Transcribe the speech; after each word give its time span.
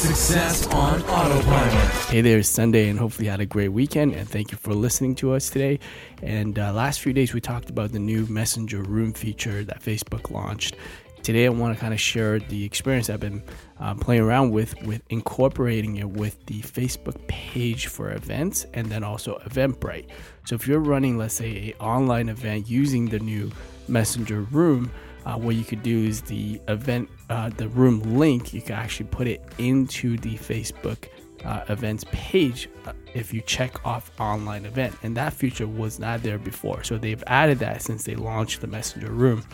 Success 0.00 0.66
on 0.68 1.02
Autopilot. 1.02 1.74
Hey 2.06 2.22
there, 2.22 2.38
it's 2.38 2.48
Sunday, 2.48 2.88
and 2.88 2.98
hopefully 2.98 3.26
you 3.26 3.30
had 3.30 3.40
a 3.40 3.46
great 3.46 3.68
weekend. 3.68 4.14
And 4.14 4.26
thank 4.26 4.50
you 4.50 4.56
for 4.56 4.72
listening 4.72 5.14
to 5.16 5.34
us 5.34 5.50
today. 5.50 5.78
And 6.22 6.58
uh, 6.58 6.72
last 6.72 7.00
few 7.00 7.12
days, 7.12 7.34
we 7.34 7.42
talked 7.42 7.68
about 7.68 7.92
the 7.92 7.98
new 7.98 8.24
Messenger 8.24 8.82
Room 8.82 9.12
feature 9.12 9.62
that 9.62 9.82
Facebook 9.82 10.30
launched. 10.30 10.76
Today, 11.22 11.44
I 11.44 11.50
want 11.50 11.76
to 11.76 11.80
kind 11.80 11.92
of 11.92 12.00
share 12.00 12.38
the 12.38 12.64
experience 12.64 13.10
I've 13.10 13.20
been 13.20 13.42
uh, 13.78 13.92
playing 13.92 14.22
around 14.22 14.52
with, 14.52 14.74
with 14.84 15.02
incorporating 15.10 15.96
it 15.96 16.08
with 16.08 16.46
the 16.46 16.62
Facebook 16.62 17.26
page 17.26 17.88
for 17.88 18.10
events 18.10 18.64
and 18.72 18.86
then 18.86 19.04
also 19.04 19.38
Eventbrite. 19.40 20.06
So, 20.46 20.54
if 20.54 20.66
you're 20.66 20.80
running, 20.80 21.18
let's 21.18 21.34
say, 21.34 21.74
an 21.78 21.86
online 21.86 22.30
event 22.30 22.70
using 22.70 23.10
the 23.10 23.18
new 23.18 23.52
Messenger 23.86 24.40
Room, 24.50 24.90
uh, 25.26 25.36
what 25.36 25.54
you 25.54 25.64
could 25.64 25.82
do 25.82 26.04
is 26.04 26.22
the 26.22 26.60
event, 26.68 27.08
uh, 27.28 27.50
the 27.50 27.68
room 27.68 28.00
link, 28.18 28.54
you 28.54 28.62
can 28.62 28.76
actually 28.76 29.06
put 29.06 29.26
it 29.26 29.42
into 29.58 30.16
the 30.18 30.36
Facebook 30.36 31.08
uh, 31.44 31.64
events 31.68 32.04
page 32.10 32.68
uh, 32.86 32.92
if 33.14 33.32
you 33.32 33.40
check 33.42 33.84
off 33.86 34.10
online 34.20 34.64
event. 34.64 34.94
And 35.02 35.16
that 35.16 35.32
feature 35.32 35.66
was 35.66 35.98
not 35.98 36.22
there 36.22 36.38
before. 36.38 36.82
So 36.84 36.98
they've 36.98 37.22
added 37.26 37.58
that 37.60 37.82
since 37.82 38.04
they 38.04 38.14
launched 38.14 38.60
the 38.60 38.66
Messenger 38.66 39.12
Room. 39.12 39.44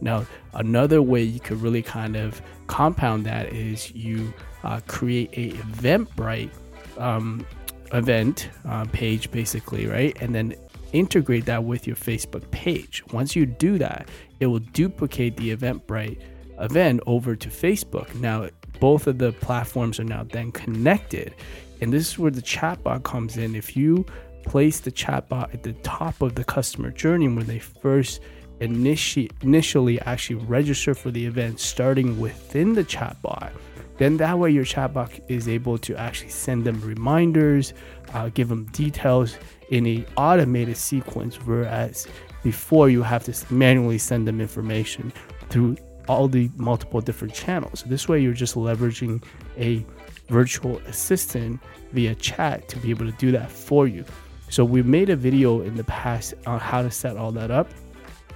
Now, 0.00 0.26
another 0.54 1.02
way 1.02 1.22
you 1.22 1.40
could 1.40 1.60
really 1.60 1.82
kind 1.82 2.16
of 2.16 2.40
compound 2.66 3.26
that 3.26 3.52
is 3.52 3.92
you 3.92 4.32
uh, 4.64 4.80
create 4.86 5.30
a 5.34 5.50
Eventbrite 5.58 6.50
um, 6.96 7.46
event 7.92 8.50
uh, 8.66 8.84
page, 8.86 9.30
basically, 9.30 9.86
right? 9.86 10.16
And 10.20 10.34
then 10.34 10.54
integrate 10.92 11.46
that 11.46 11.64
with 11.64 11.86
your 11.86 11.96
Facebook 11.96 12.50
page. 12.50 13.02
Once 13.12 13.36
you 13.36 13.46
do 13.46 13.78
that, 13.78 14.08
it 14.40 14.46
will 14.46 14.58
duplicate 14.58 15.36
the 15.36 15.54
Eventbrite 15.54 16.20
event 16.58 17.00
over 17.06 17.34
to 17.36 17.48
Facebook. 17.48 18.14
Now, 18.14 18.48
both 18.80 19.06
of 19.06 19.18
the 19.18 19.32
platforms 19.32 20.00
are 20.00 20.04
now 20.04 20.24
then 20.24 20.52
connected. 20.52 21.34
And 21.80 21.92
this 21.92 22.08
is 22.08 22.18
where 22.18 22.30
the 22.30 22.42
chatbot 22.42 23.04
comes 23.04 23.36
in. 23.36 23.54
If 23.54 23.76
you 23.76 24.04
place 24.44 24.80
the 24.80 24.92
chatbot 24.92 25.52
at 25.54 25.62
the 25.62 25.72
top 25.74 26.20
of 26.22 26.34
the 26.34 26.44
customer 26.44 26.90
journey 26.90 27.28
when 27.28 27.46
they 27.46 27.58
first 27.58 28.20
initi- 28.60 29.30
initially 29.42 30.00
actually 30.00 30.36
register 30.36 30.94
for 30.94 31.10
the 31.10 31.24
event, 31.24 31.60
starting 31.60 32.20
within 32.20 32.74
the 32.74 32.84
chatbot, 32.84 33.50
then 34.00 34.16
that 34.16 34.38
way 34.38 34.50
your 34.50 34.64
chatbot 34.64 35.20
is 35.28 35.46
able 35.46 35.76
to 35.76 35.94
actually 35.94 36.30
send 36.30 36.64
them 36.64 36.80
reminders, 36.80 37.74
uh, 38.14 38.30
give 38.30 38.48
them 38.48 38.64
details 38.72 39.36
in 39.68 39.86
a 39.86 40.06
automated 40.16 40.78
sequence, 40.78 41.36
whereas 41.44 42.06
before 42.42 42.88
you 42.88 43.02
have 43.02 43.24
to 43.24 43.54
manually 43.54 43.98
send 43.98 44.26
them 44.26 44.40
information 44.40 45.12
through 45.50 45.76
all 46.08 46.28
the 46.28 46.50
multiple 46.56 47.02
different 47.02 47.34
channels. 47.34 47.80
So 47.80 47.90
This 47.90 48.08
way, 48.08 48.20
you're 48.20 48.32
just 48.32 48.54
leveraging 48.54 49.22
a 49.58 49.84
virtual 50.28 50.78
assistant 50.86 51.60
via 51.92 52.14
chat 52.14 52.68
to 52.70 52.78
be 52.78 52.88
able 52.88 53.04
to 53.04 53.12
do 53.18 53.30
that 53.32 53.50
for 53.50 53.86
you. 53.86 54.06
So, 54.48 54.64
we 54.64 54.82
made 54.82 55.10
a 55.10 55.16
video 55.16 55.60
in 55.60 55.76
the 55.76 55.84
past 55.84 56.32
on 56.46 56.58
how 56.58 56.80
to 56.80 56.90
set 56.90 57.18
all 57.18 57.32
that 57.32 57.50
up. 57.50 57.68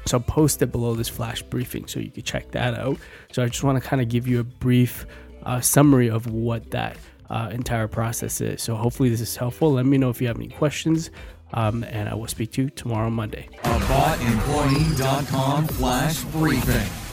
So, 0.04 0.18
I'll 0.18 0.24
post 0.24 0.60
it 0.60 0.70
below 0.70 0.94
this 0.94 1.08
flash 1.08 1.40
briefing 1.40 1.86
so 1.88 2.00
you 2.00 2.10
can 2.10 2.22
check 2.22 2.50
that 2.50 2.74
out. 2.74 2.98
So, 3.32 3.42
I 3.42 3.46
just 3.46 3.64
want 3.64 3.82
to 3.82 3.88
kind 3.88 4.02
of 4.02 4.10
give 4.10 4.28
you 4.28 4.40
a 4.40 4.44
brief 4.44 5.06
uh, 5.44 5.60
summary 5.60 6.08
of 6.08 6.26
what 6.26 6.70
that 6.70 6.96
uh, 7.30 7.50
entire 7.52 7.88
process 7.88 8.40
is. 8.40 8.62
So, 8.62 8.76
hopefully, 8.76 9.08
this 9.08 9.20
is 9.20 9.36
helpful. 9.36 9.72
Let 9.72 9.86
me 9.86 9.98
know 9.98 10.10
if 10.10 10.20
you 10.20 10.28
have 10.28 10.36
any 10.36 10.48
questions. 10.48 11.10
Um, 11.52 11.84
and 11.84 12.08
I 12.08 12.14
will 12.14 12.26
speak 12.26 12.52
to 12.52 12.62
you 12.62 12.70
tomorrow, 12.70 13.10
Monday. 13.10 13.48
AboutEmployee.com 13.62 15.68
flash 15.68 16.24
briefing. 16.24 17.03